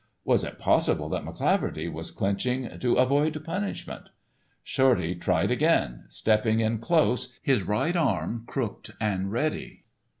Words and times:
Was 0.25 0.43
it 0.43 0.57
possible 0.57 1.09
that 1.09 1.23
McCleaverty 1.23 1.87
was 1.93 2.09
clinching 2.09 2.79
"to 2.79 2.95
avoid 2.95 3.39
punishment." 3.45 4.09
Shorty 4.63 5.13
tried 5.13 5.51
again, 5.51 6.05
stepping 6.09 6.59
in 6.59 6.79
close, 6.79 7.37
his 7.43 7.61
right 7.61 7.95
arm 7.95 8.45
crooked 8.47 8.95
and 8.99 9.31
ready. 9.31 9.83